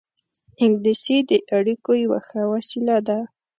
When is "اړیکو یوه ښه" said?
1.57-2.41